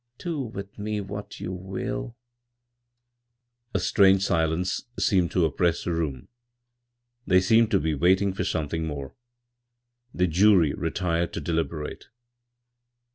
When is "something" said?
8.43-8.87